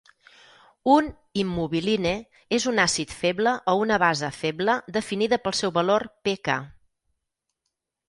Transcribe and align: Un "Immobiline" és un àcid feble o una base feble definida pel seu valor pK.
Un 0.93 1.09
"Immobiline" 1.41 2.13
és 2.59 2.65
un 2.73 2.81
àcid 2.85 3.15
feble 3.19 3.55
o 3.75 3.77
una 3.83 4.01
base 4.07 4.33
feble 4.41 4.79
definida 4.99 5.43
pel 5.47 5.59
seu 5.63 5.79
valor 5.81 6.11
pK. 6.31 6.61